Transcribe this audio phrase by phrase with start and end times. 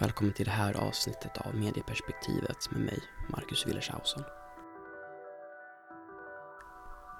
[0.00, 2.98] Välkommen till det här avsnittet av Medieperspektivet med mig,
[3.28, 4.22] Marcus Willershausen.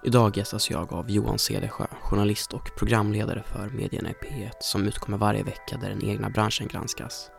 [0.05, 5.19] Idag gästas jag av Johan Cedersjö, journalist och programledare för Medierna i P1 som utkommer
[5.19, 7.31] varje vecka där den egna branschen granskas.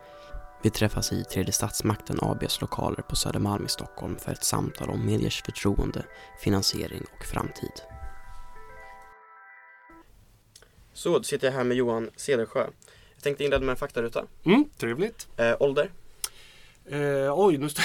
[0.62, 5.06] Vi träffas i Tredje Statsmakten ABs lokaler på Södermalm i Stockholm för ett samtal om
[5.06, 6.04] mediers förtroende,
[6.40, 7.82] finansiering och framtid.
[10.92, 12.66] Så, då sitter jag här med Johan Cedersjö.
[13.22, 14.26] Tänkte inleda med en faktaruta.
[14.44, 15.28] Mm, trevligt.
[15.36, 15.90] Eh, ålder?
[16.84, 17.82] Eh, oj, nu står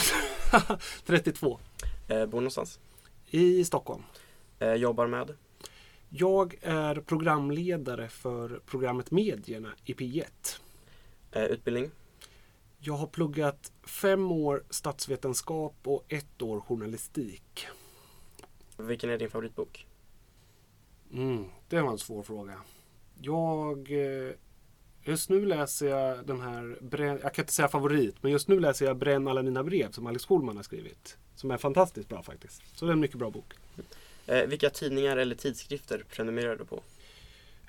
[0.68, 1.60] det 32.
[2.08, 2.80] Eh, bor någonstans?
[3.30, 4.04] I Stockholm.
[4.60, 5.36] Eh, jobbar med?
[6.10, 10.26] Jag är programledare för programmet Medierna i P1.
[11.32, 11.92] Eh, utbildning?
[12.80, 17.68] Jag har pluggat fem år statsvetenskap och ett år journalistik.
[18.78, 19.88] Vilken är din favoritbok?
[21.14, 22.62] Mm, det var en svår fråga.
[23.22, 23.92] Jag...
[25.08, 26.78] Just nu läser jag den här,
[27.24, 30.08] jag kan inte säga favorit, men just nu läser jag Bränn alla mina brev som
[30.08, 31.18] Alex Schulman har skrivit.
[31.36, 32.62] Som är fantastiskt bra faktiskt.
[32.78, 33.54] Så det är en mycket bra bok.
[34.28, 36.82] Eh, vilka tidningar eller tidskrifter prenumererar du på?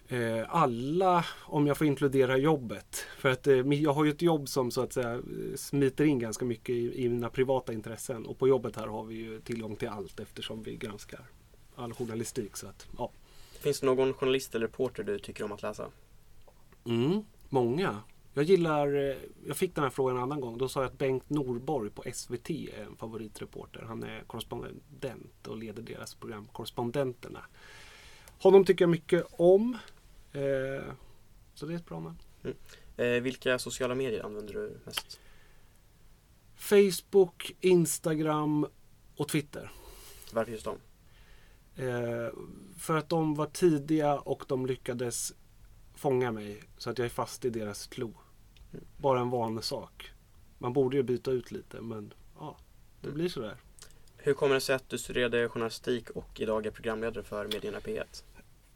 [0.08, 3.04] Eh, alla, om jag får inkludera jobbet.
[3.18, 5.20] För att eh, jag har ju ett jobb som så att säga eh,
[5.56, 8.26] smiter in ganska mycket i, i mina privata intressen.
[8.26, 11.20] Och på jobbet här har vi ju tillgång till allt eftersom vi granskar
[11.76, 12.56] all journalistik.
[12.56, 13.10] Så att, ja.
[13.60, 15.90] Finns det någon journalist eller reporter du tycker om att läsa?
[16.84, 18.02] Mm, många.
[18.34, 20.58] Jag gillar, eh, jag fick den här frågan en annan gång.
[20.58, 23.82] Då sa jag att Bengt Norborg på SVT är en favoritreporter.
[23.82, 27.44] Han är korrespondent och leder deras program Korrespondenterna.
[28.38, 29.78] Honom tycker jag mycket om.
[30.32, 30.92] Eh,
[31.54, 32.18] så det är ett bra namn.
[32.96, 35.20] Eh, vilka sociala medier använder du mest?
[36.56, 38.66] Facebook, Instagram
[39.16, 39.70] och Twitter.
[40.32, 40.78] Varför just dem?
[41.76, 42.32] Eh,
[42.78, 45.32] för att de var tidiga och de lyckades
[45.98, 48.12] fånga mig så att jag är fast i deras klo.
[48.96, 50.10] Bara en vanesak.
[50.58, 52.56] Man borde ju byta ut lite men ja,
[53.00, 53.56] det blir sådär.
[54.16, 58.22] Hur kommer det sig att du studerade journalistik och idag är programledare för Medierna P1?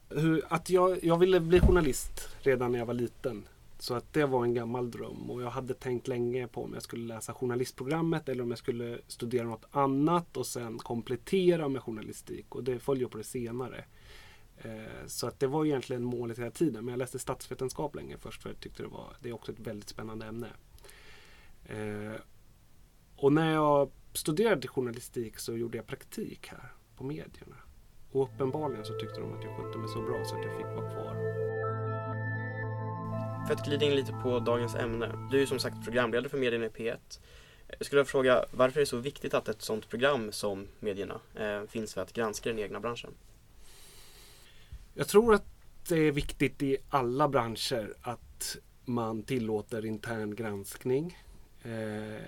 [0.09, 3.47] Hur, att jag, jag ville bli journalist redan när jag var liten.
[3.79, 6.83] Så att det var en gammal dröm och jag hade tänkt länge på om jag
[6.83, 12.55] skulle läsa journalistprogrammet eller om jag skulle studera något annat och sen komplettera med journalistik
[12.55, 13.85] och det följer på det senare.
[14.57, 18.41] Eh, så att det var egentligen målet hela tiden men jag läste statsvetenskap länge först
[18.41, 20.49] för jag tyckte det var det är också ett väldigt spännande ämne.
[21.65, 22.21] Eh,
[23.15, 27.55] och när jag studerade journalistik så gjorde jag praktik här på medierna.
[28.11, 30.65] Och uppenbarligen så tyckte de att jag skötte mig så bra så att jag fick
[30.65, 31.43] vara kvar.
[33.47, 35.27] För att glida in lite på dagens ämne.
[35.31, 36.97] Du är ju som sagt programledare för Medierna i P1.
[37.67, 41.19] Jag skulle vilja fråga varför är det så viktigt att ett sådant program som Medierna
[41.35, 43.13] eh, finns för att granska den egna branschen?
[44.95, 45.45] Jag tror att
[45.89, 51.17] det är viktigt i alla branscher att man tillåter intern granskning.
[51.61, 52.25] Eh,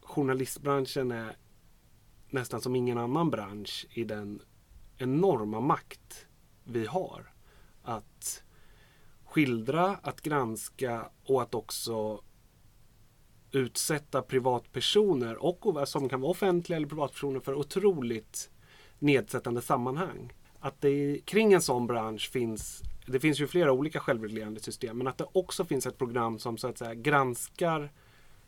[0.00, 1.36] journalistbranschen är
[2.30, 4.42] nästan som ingen annan bransch i den
[4.98, 6.26] enorma makt
[6.64, 7.32] vi har.
[7.82, 8.44] Att
[9.24, 12.22] skildra, att granska och att också
[13.50, 18.50] utsätta privatpersoner och som kan vara offentliga eller privatpersoner för otroligt
[18.98, 20.32] nedsättande sammanhang.
[20.66, 25.06] Att det kring en sån bransch finns, det finns ju flera olika självreglerande system, men
[25.06, 27.92] att det också finns ett program som så att säga granskar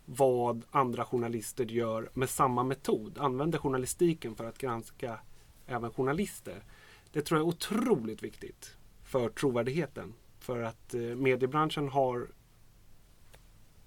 [0.04, 3.18] vad andra journalister gör med samma metod.
[3.18, 5.20] Använder journalistiken för att granska
[5.66, 6.64] även journalister.
[7.12, 10.14] Det tror jag är otroligt viktigt för trovärdigheten.
[10.38, 12.28] För att eh, mediebranschen har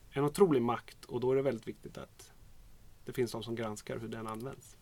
[0.09, 2.33] en otrolig makt och då är det väldigt viktigt att
[3.05, 4.77] det finns de som granskar hur den används.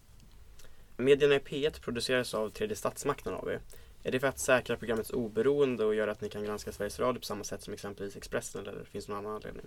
[0.99, 3.47] Medierna i P1 produceras av Tredje Statsmakten AB.
[4.03, 7.19] Är det för att säkra programmets oberoende och göra att ni kan granska Sveriges Radio
[7.19, 9.65] på samma sätt som exempelvis Expressen eller finns det någon annan anledning?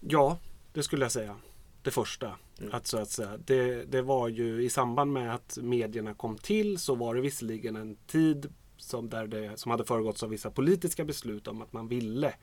[0.00, 0.38] Ja,
[0.72, 1.36] det skulle jag säga.
[1.82, 2.32] Det första.
[2.60, 2.74] Mm.
[2.74, 6.78] Att så att säga, det, det var ju i samband med att medierna kom till
[6.78, 11.04] så var det visserligen en tid som, där det, som hade föregåtts av vissa politiska
[11.04, 12.34] beslut om att man ville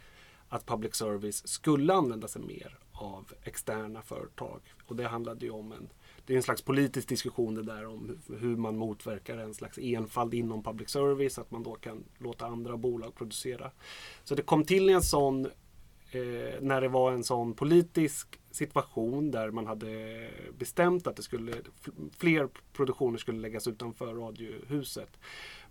[0.49, 4.61] att public service skulle använda sig mer av externa företag.
[4.85, 5.89] Och det handlade ju om en,
[6.27, 10.33] det är en slags politisk diskussion det där om hur- man motverkar en slags enfald
[10.33, 13.71] inom public service, att man då kan låta andra bolag producera.
[14.23, 15.45] Så det kom till en sån
[16.11, 21.53] eh, när det var en sån politisk situation där man hade bestämt att det skulle,
[22.17, 25.19] fler produktioner skulle läggas utanför Radiohuset.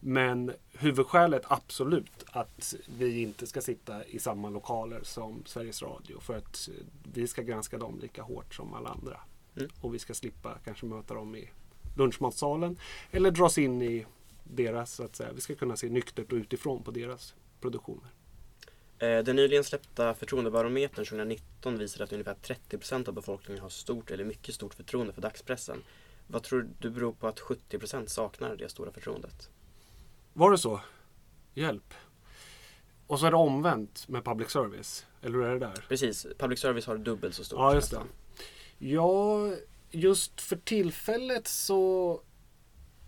[0.00, 6.36] Men huvudskälet absolut att vi inte ska sitta i samma lokaler som Sveriges Radio för
[6.36, 6.68] att
[7.12, 9.20] vi ska granska dem lika hårt som alla andra.
[9.56, 9.70] Mm.
[9.80, 11.50] Och vi ska slippa kanske möta dem i
[11.96, 12.78] lunchmatsalen
[13.10, 14.06] eller dras in i
[14.44, 18.10] deras, så att säga, vi ska kunna se nyktert och utifrån på deras produktioner.
[18.98, 24.24] Eh, den nyligen släppta förtroendebarometern 2019 visar att ungefär 30% av befolkningen har stort eller
[24.24, 25.82] mycket stort förtroende för dagspressen.
[26.26, 29.50] Vad tror du beror på att 70% saknar det stora förtroendet?
[30.32, 30.80] Var det så?
[31.54, 31.94] Hjälp.
[33.06, 35.06] Och så är det omvänt med public service.
[35.22, 35.84] Eller hur är det där?
[35.88, 37.58] Precis, public service har dubbelt så stort.
[37.58, 38.02] Ja, just det.
[38.78, 39.50] Ja,
[39.90, 42.20] just för tillfället så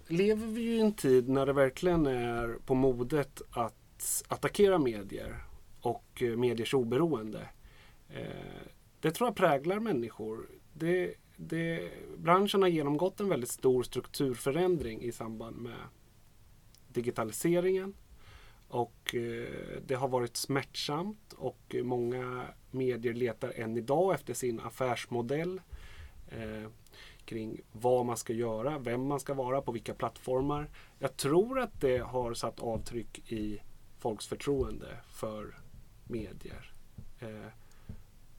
[0.06, 5.44] lever vi ju i en tid när det verkligen är på modet att attackera medier
[5.80, 7.48] och eh, mediers oberoende.
[8.08, 8.66] Eh,
[9.00, 10.48] det tror jag präglar människor.
[10.72, 15.80] Det, det, branschen har genomgått en väldigt stor strukturförändring i samband med
[16.88, 17.94] digitaliseringen.
[18.68, 25.60] Och eh, det har varit smärtsamt och många medier letar än idag efter sin affärsmodell
[26.28, 26.70] eh,
[27.24, 30.70] kring vad man ska göra, vem man ska vara, på vilka plattformar.
[30.98, 33.62] Jag tror att det har satt avtryck i
[33.98, 35.58] folks förtroende för
[36.04, 36.72] medier.
[37.20, 37.52] Eh,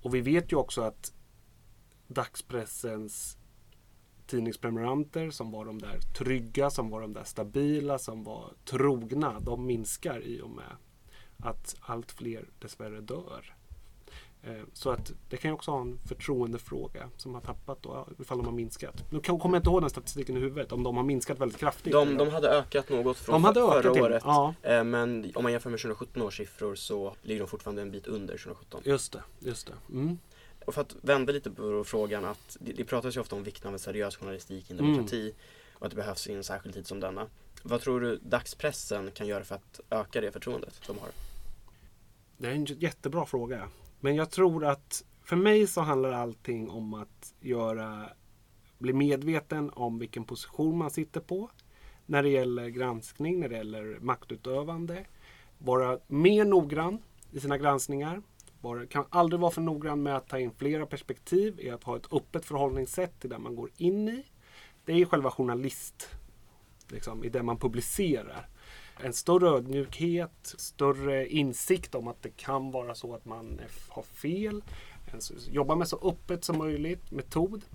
[0.01, 1.13] och vi vet ju också att
[2.07, 3.37] dagspressens
[4.29, 9.65] tidningsprenumeranter som var de där trygga, som var de där stabila, som var trogna, de
[9.65, 10.75] minskar i och med
[11.37, 13.55] att allt fler dessvärre dör.
[14.43, 18.37] Eh, så att det kan ju också ha en förtroendefråga som har tappat då, ifall
[18.37, 19.11] de har minskat.
[19.11, 21.93] Nu kommer jag inte ihåg den statistiken i huvudet, om de har minskat väldigt kraftigt.
[21.93, 24.23] De, de hade ökat något från de hade förra ökat året.
[24.25, 24.53] Ja.
[24.61, 28.07] Eh, men om man jämför med 2017 års siffror så ligger de fortfarande en bit
[28.07, 28.81] under 2017.
[28.83, 29.93] Just det, just det.
[29.93, 30.19] Mm.
[30.65, 33.67] Och för att vända lite på frågan att det, det pratas ju ofta om vikten
[33.67, 35.35] av en seriös journalistik i en demokrati mm.
[35.73, 37.27] och att det behövs i en särskild tid som denna.
[37.63, 41.09] Vad tror du dagspressen kan göra för att öka det förtroendet de har?
[42.37, 43.69] Det är en jättebra fråga.
[43.99, 48.09] Men jag tror att för mig så handlar allting om att göra,
[48.77, 51.49] bli medveten om vilken position man sitter på.
[52.05, 55.05] När det gäller granskning, när det gäller maktutövande.
[55.57, 56.99] Vara mer noggrann
[57.31, 58.21] i sina granskningar.
[58.61, 61.95] Bara, kan aldrig vara för noggrann med att ta in flera perspektiv, är att ha
[61.95, 64.25] ett öppet förhållningssätt till det man går in i.
[64.85, 66.09] Det är ju själva journalist,
[66.87, 68.49] liksom, i det man publicerar.
[69.03, 74.61] En större ödmjukhet, större insikt om att det kan vara så att man har fel.
[75.51, 77.65] Jobba med så öppet som möjligt, metod.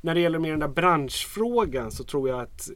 [0.00, 2.70] När det gäller mer den där branschfrågan så tror jag att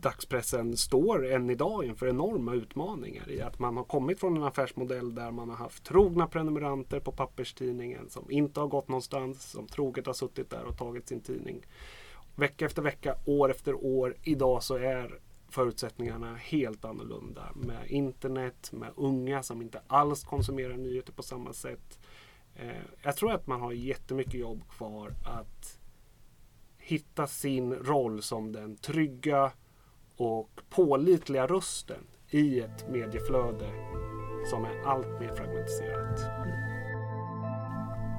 [0.00, 5.14] dagspressen står än idag inför enorma utmaningar i att man har kommit från en affärsmodell
[5.14, 10.06] där man har haft trogna prenumeranter på papperstidningen som inte har gått någonstans, som troget
[10.06, 11.64] har suttit där och tagit sin tidning
[12.38, 14.16] vecka efter vecka, år efter år.
[14.22, 15.18] Idag så är
[15.48, 21.98] förutsättningarna helt annorlunda med internet, med unga som inte alls konsumerar nyheter på samma sätt.
[22.58, 25.78] Eh, jag tror att man har jättemycket jobb kvar att
[26.78, 29.52] hitta sin roll som den trygga
[30.16, 33.70] och pålitliga rösten i ett medieflöde
[34.50, 36.20] som är allt mer fragmentiserat.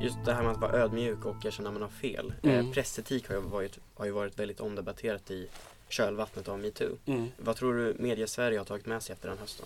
[0.02, 2.34] Just det här med att vara ödmjuk och erkänna att man har fel.
[2.44, 2.56] Mm.
[2.56, 5.48] Eh, pressetik har ju, varit, har ju varit väldigt omdebatterat i
[5.90, 6.98] kölvattnet av metoo.
[7.06, 7.28] Mm.
[7.38, 9.66] Vad tror du media Sverige har tagit med sig efter den hösten?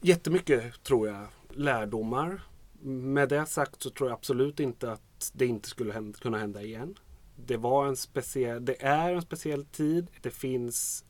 [0.00, 1.26] Jättemycket tror jag.
[1.50, 2.40] Lärdomar.
[2.86, 6.62] Med det sagt så tror jag absolut inte att det inte skulle hända, kunna hända
[6.62, 6.98] igen.
[7.36, 10.06] Det var en speciell, det är en speciell tid.
[10.22, 11.04] Det finns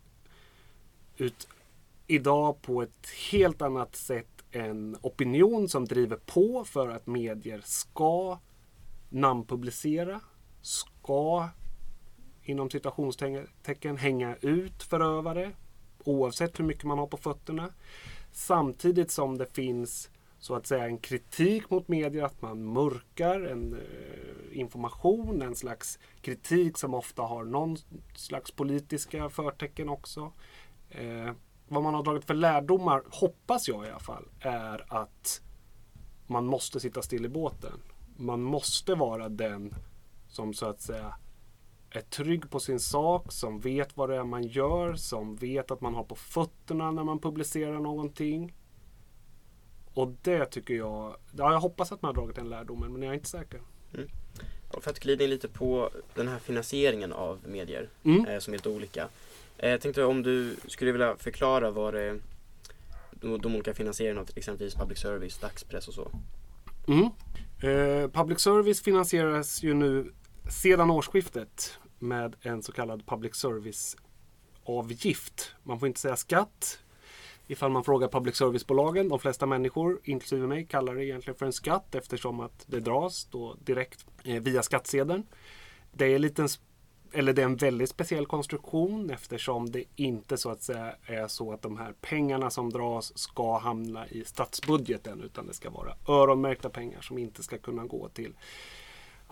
[1.17, 1.49] ut
[2.07, 8.39] idag på ett helt annat sätt en opinion som driver på för att medier ska
[9.09, 10.21] namnpublicera,
[10.63, 11.49] ska
[12.43, 15.53] inom citationstecken hänga ut förövare
[16.05, 17.73] oavsett hur mycket man har på fötterna.
[18.33, 20.11] Samtidigt som det finns
[20.45, 25.99] så att säga en kritik mot medier, att man mörkar en eh, information, en slags
[26.21, 27.77] kritik som ofta har någon
[28.15, 30.33] slags politiska förtecken också.
[30.91, 31.33] Eh,
[31.69, 35.43] vad man har dragit för lärdomar, hoppas jag i alla fall, är att
[36.27, 37.81] man måste sitta still i båten.
[38.17, 39.75] Man måste vara den
[40.29, 41.15] som så att säga
[41.91, 45.81] är trygg på sin sak, som vet vad det är man gör, som vet att
[45.81, 48.53] man har på fötterna när man publicerar någonting.
[49.95, 53.11] Och det tycker jag, ja, jag hoppas att man har dragit den lärdomen men jag
[53.11, 53.61] är inte säker.
[53.95, 54.09] Mm.
[54.81, 58.27] För att glida in lite på den här finansieringen av medier mm.
[58.27, 59.09] eh, som är helt olika.
[59.59, 62.21] Eh, jag tänkte om du skulle vilja förklara vad det
[63.11, 66.11] de, de olika finansieringarna av exempelvis public service, dagspress och så.
[66.89, 67.05] Mm.
[67.63, 70.13] Eh, public service finansieras ju nu
[70.51, 73.97] sedan årsskiftet med en så kallad public service
[74.65, 75.55] avgift.
[75.63, 76.79] Man får inte säga skatt
[77.47, 79.09] ifall man frågar public service-bolagen.
[79.09, 83.29] De flesta människor, inklusive mig, kallar det egentligen för en skatt eftersom att det dras
[83.31, 85.27] då direkt eh, via skattsedeln.
[85.93, 86.49] Det är lite
[87.15, 91.53] eller det är en väldigt speciell konstruktion eftersom det inte så att säga är så
[91.53, 96.71] att de här pengarna som dras ska hamna i statsbudgeten utan det ska vara öronmärkta
[96.71, 98.35] pengar som inte ska kunna gå till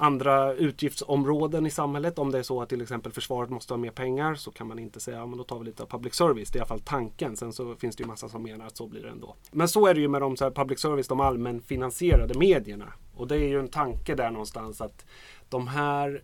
[0.02, 2.18] andra utgiftsområden i samhället.
[2.18, 4.78] Om det är så att till exempel försvaret måste ha mer pengar så kan man
[4.78, 6.50] inte säga ja, men då tar vi lite av public service.
[6.50, 7.36] Det är i alla fall tanken.
[7.36, 9.34] Sen så finns det ju massa som menar att så blir det ändå.
[9.50, 12.92] Men så är det ju med de så här public service, de allmänfinansierade medierna.
[13.16, 15.06] Och det är ju en tanke där någonstans att
[15.48, 16.22] de här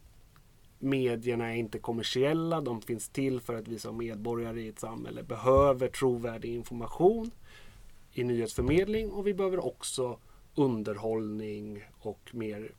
[0.79, 2.61] medierna är inte kommersiella.
[2.61, 7.31] De finns till för att vi som medborgare i ett samhälle behöver trovärdig information
[8.13, 10.19] i nyhetsförmedling och vi behöver också
[10.55, 12.73] underhållning och mer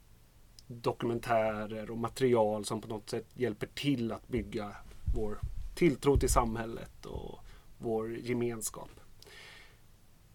[0.72, 4.76] dokumentärer och material som på något sätt hjälper till att bygga
[5.16, 5.40] vår
[5.76, 7.40] tilltro till samhället och
[7.78, 8.90] vår gemenskap.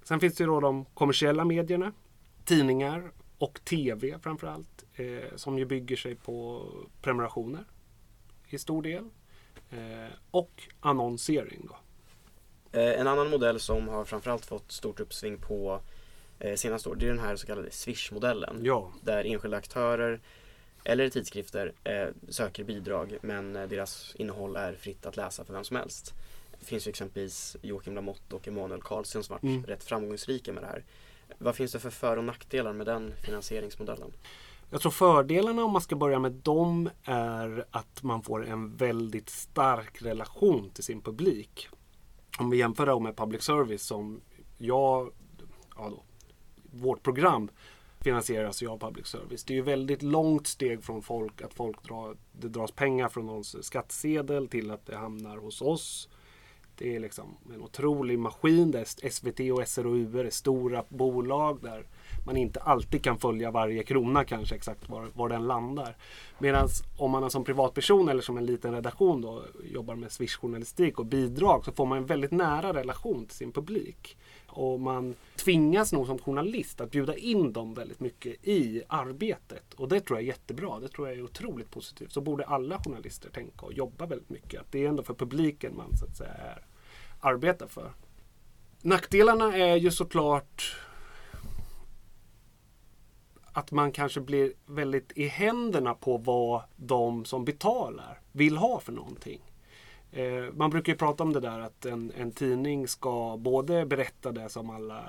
[0.02, 1.92] Sen finns det ju då de kommersiella medierna,
[2.44, 6.66] tidningar och tv framförallt, eh, som ju bygger sig på
[7.02, 7.64] prenumerationer
[8.48, 9.04] i stor del.
[9.70, 11.68] Eh, och annonsering.
[11.68, 11.76] Då.
[12.78, 15.80] Eh, en annan modell som har framförallt fått stort uppsving på
[16.38, 18.60] eh, senaste år, det är den här så kallade Swish-modellen.
[18.62, 18.92] Ja.
[19.02, 20.20] Där enskilda aktörer
[20.84, 25.64] eller tidskrifter eh, söker bidrag men eh, deras innehåll är fritt att läsa för vem
[25.64, 26.14] som helst.
[26.60, 29.64] Det finns ju exempelvis Joakim Lamotte och Emanuel Karlsson som varit mm.
[29.64, 30.84] rätt framgångsrika med det här.
[31.38, 34.12] Vad finns det för för och nackdelar med den finansieringsmodellen?
[34.70, 39.30] Jag tror fördelarna om man ska börja med dem är att man får en väldigt
[39.30, 41.68] stark relation till sin publik.
[42.38, 44.20] Om vi jämför det med public service som
[44.58, 45.10] jag,
[45.76, 46.02] ja då,
[46.74, 47.50] vårt program
[48.00, 49.44] finansieras ju av public service.
[49.44, 53.26] Det är ju väldigt långt steg från folk att folk drar, det dras pengar från
[53.26, 56.08] någons skattsedel till att det hamnar hos oss.
[56.76, 61.86] Det är liksom en otrolig maskin där SVT och SRO är stora bolag där
[62.26, 65.96] man inte alltid kan följa varje krona kanske exakt var, var den landar.
[66.38, 66.68] Medan
[66.98, 71.64] om man som privatperson eller som en liten redaktion då jobbar med Swish-journalistik och bidrag
[71.64, 74.16] så får man en väldigt nära relation till sin publik.
[74.46, 79.74] Och man tvingas nog som journalist att bjuda in dem väldigt mycket i arbetet.
[79.74, 80.80] Och det tror jag är jättebra.
[80.80, 82.12] Det tror jag är otroligt positivt.
[82.12, 84.60] Så borde alla journalister tänka och jobba väldigt mycket.
[84.60, 86.66] Att det är ändå för publiken man så att säga är,
[87.20, 87.92] arbetar för.
[88.82, 90.76] Nackdelarna är ju såklart
[93.54, 98.92] att man kanske blir väldigt i händerna på vad de som betalar vill ha för
[98.92, 99.40] någonting.
[100.12, 104.32] Eh, man brukar ju prata om det där att en, en, tidning ska både berätta
[104.32, 105.02] det som alla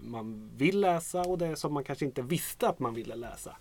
[0.00, 3.56] man vill läsa och det som man kanske inte visste att man ville läsa.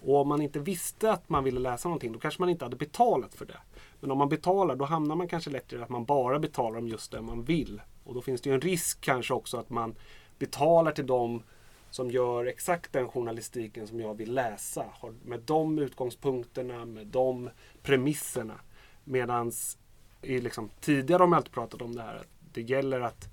[0.00, 2.76] Och om man inte visste att man ville läsa någonting då kanske man inte hade
[2.76, 3.58] betalat för det.
[4.00, 6.88] Men om man betalar då hamnar man kanske lätt i att man bara betalar om
[6.88, 7.80] just det man vill.
[8.04, 9.94] Och då finns det ju en risk kanske också att man
[10.38, 11.42] betalar till dem
[11.90, 14.84] som gör exakt den journalistiken som jag vill läsa.
[15.24, 17.50] Med de utgångspunkterna, med de
[17.82, 18.60] premisserna.
[19.04, 19.78] Medans
[20.22, 22.16] i liksom, tidigare har man alltid pratat om det här.
[22.16, 23.28] Att det gäller att,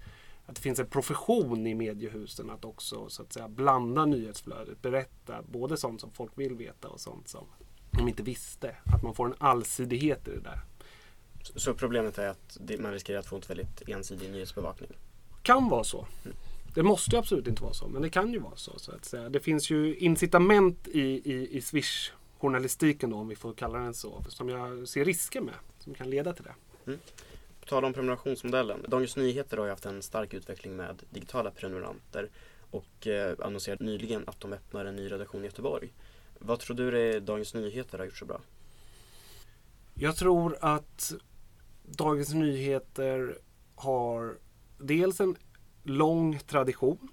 [0.45, 4.81] att det finns en profession i mediehusen att också så att säga blanda nyhetsflödet.
[4.81, 7.45] Berätta både sånt som folk vill veta och sånt som
[7.91, 8.75] de inte visste.
[8.93, 10.59] Att man får en allsidighet i det där.
[11.55, 14.89] Så problemet är att man riskerar att få en väldigt ensidig nyhetsbevakning?
[15.41, 16.07] Kan vara så.
[16.25, 16.37] Mm.
[16.75, 18.79] Det måste absolut inte vara så, men det kan ju vara så.
[18.79, 19.29] så att säga.
[19.29, 24.49] Det finns ju incitament i, i, i Swish-journalistiken, om vi får kalla den så, som
[24.49, 26.55] jag ser risker med, som kan leda till det.
[26.87, 26.99] Mm.
[27.59, 28.85] På tal om prenumerationsmodellen.
[28.87, 32.29] Dagens Nyheter har ju haft en stark utveckling med digitala prenumeranter
[32.71, 35.93] och eh, annonserade nyligen att de öppnar en ny redaktion i Göteborg.
[36.39, 38.41] Vad tror du det Dagens Nyheter har gjort så bra?
[39.93, 41.13] Jag tror att
[41.85, 43.37] Dagens Nyheter
[43.75, 44.37] har
[44.77, 45.35] dels en
[45.85, 47.09] lång tradition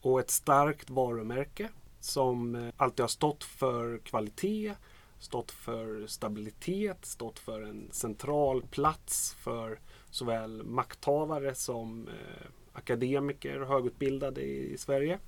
[0.00, 1.68] och ett starkt varumärke
[2.00, 4.74] som eh, alltid har stått för kvalitet,
[5.18, 9.78] stått för stabilitet, stått för en central plats för
[10.10, 15.18] såväl makthavare som eh, akademiker och högutbildade i, i Sverige.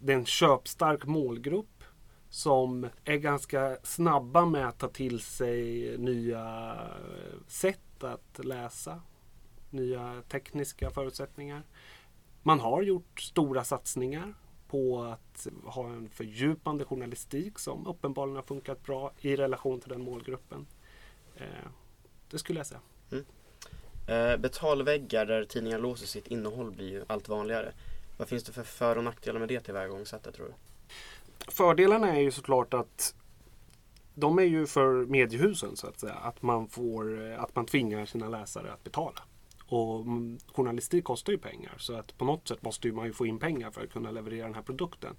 [0.00, 1.84] Det är en köpstark målgrupp
[2.30, 9.00] som är ganska snabba med att ta till sig nya eh, sätt att läsa,
[9.70, 11.62] nya tekniska förutsättningar.
[12.42, 14.34] Man har gjort stora satsningar
[14.68, 20.02] på att ha en fördjupande journalistik som uppenbarligen har funkat bra i relation till den
[20.02, 20.66] målgruppen.
[21.36, 21.68] Eh,
[22.30, 22.80] det skulle jag säga.
[23.12, 23.24] Mm.
[24.08, 27.72] Eh, betalväggar där tidningar låser sitt innehåll blir ju allt vanligare.
[28.16, 30.54] Vad finns det för för och nackdelar med det tillvägagångssättet tror du?
[31.50, 33.14] Fördelarna är ju såklart att
[34.14, 36.14] de är ju för mediehusen så att säga.
[36.14, 39.22] Att man, får, att man tvingar sina läsare att betala.
[39.68, 43.26] Och mm, journalistik kostar ju pengar så att på något sätt måste man ju få
[43.26, 45.16] in pengar för att kunna leverera den här produkten.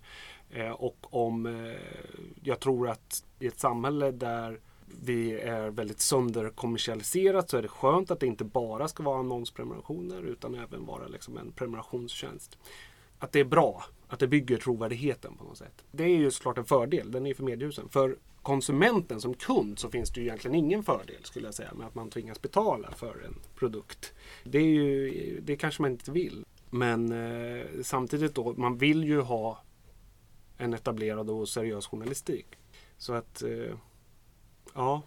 [0.49, 1.75] Eh, och om eh,
[2.43, 4.59] jag tror att i ett samhälle där
[5.03, 10.21] vi är väldigt sönderkommersialiserat så är det skönt att det inte bara ska vara annonsprenumerationer
[10.21, 12.57] utan även vara liksom en prenumerationstjänst.
[13.19, 15.83] Att det är bra, att det bygger trovärdigheten på något sätt.
[15.91, 17.89] Det är ju såklart en fördel, den är för mediehusen.
[17.89, 21.87] För konsumenten som kund så finns det ju egentligen ingen fördel skulle jag säga med
[21.87, 24.13] att man tvingas betala för en produkt.
[24.43, 26.45] Det, är ju, det kanske man inte vill.
[26.69, 29.63] Men eh, samtidigt då, man vill ju ha
[30.57, 32.47] en etablerad och seriös journalistik.
[32.97, 33.75] Så att, eh,
[34.73, 35.01] ja.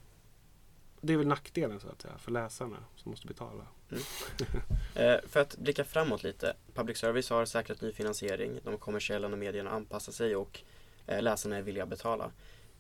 [1.01, 3.67] Det är väl nackdelen så att säga för läsarna som måste betala.
[3.91, 4.03] Mm.
[4.95, 6.57] eh, för att blicka framåt lite.
[6.75, 8.59] Public service har säkrat ny finansiering.
[8.65, 10.61] De kommersiella medierna anpassar sig och
[11.07, 12.31] eh, läsarna är villiga att betala.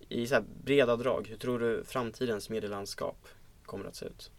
[0.09, 3.28] I så breda drag, hur tror du framtidens medielandskap
[3.66, 4.30] kommer att se ut?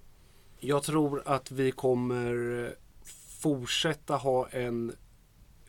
[0.59, 2.75] Jag tror att vi kommer
[3.43, 4.95] fortsätta ha en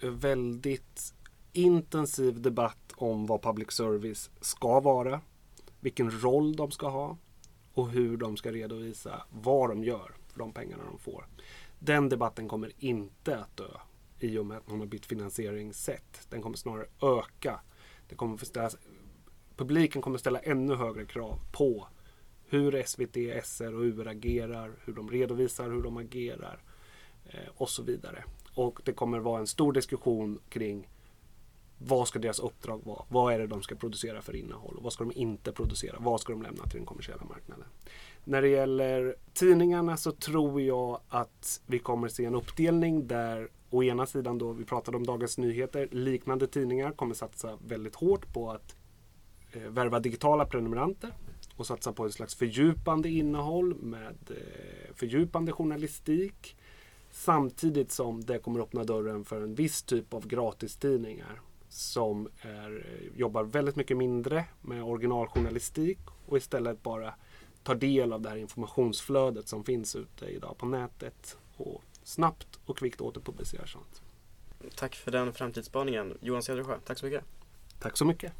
[0.00, 1.14] väldigt
[1.52, 5.20] intensiv debatt om vad public service ska vara,
[5.80, 7.16] vilken roll de ska ha
[7.74, 11.26] och hur de ska redovisa vad de gör för de pengarna de får.
[11.78, 13.70] Den debatten kommer inte att dö
[14.18, 16.26] i och med att man har bytt finansieringssätt.
[16.30, 17.60] Den kommer snarare öka.
[18.08, 18.36] Det kommer
[19.56, 21.86] publiken kommer ställa ännu högre krav på
[22.48, 26.62] hur SVT, SR och UR agerar, hur de redovisar, hur de agerar
[27.26, 28.24] eh, och så vidare.
[28.54, 30.88] Och det kommer vara en stor diskussion kring
[31.78, 33.04] vad ska deras uppdrag vara?
[33.08, 34.76] Vad är det de ska producera för innehåll?
[34.76, 35.96] Och vad ska de inte producera?
[36.00, 37.64] Vad ska de lämna till den kommersiella marknaden?
[38.24, 43.82] När det gäller tidningarna så tror jag att vi kommer se en uppdelning där å
[43.82, 48.50] ena sidan då vi pratade om Dagens Nyheter, liknande tidningar kommer satsa väldigt hårt på
[48.50, 48.76] att
[49.68, 51.14] värva digitala prenumeranter
[51.56, 56.56] och satsa på ett slags fördjupande innehåll med eh, fördjupande journalistik.
[57.10, 63.44] Samtidigt som det kommer öppna dörren för en viss typ av gratistidningar som är, jobbar
[63.44, 67.14] väldigt mycket mindre med originaljournalistik och istället bara
[67.62, 72.78] tar del av det här informationsflödet som finns ute idag på nätet och snabbt och
[72.78, 74.02] kvickt återpublicerar sånt.
[74.76, 76.78] Tack för den framtidsspaningen Johan Cedersjö.
[76.84, 77.24] Tack så mycket.
[77.78, 78.32] Tack så mycket.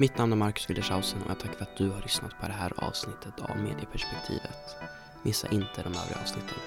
[0.00, 2.52] Mitt namn är Marcus Wildershausen och jag tackar för att du har lyssnat på det
[2.52, 4.76] här avsnittet av Medieperspektivet.
[5.22, 6.58] Missa inte de övriga avsnitten.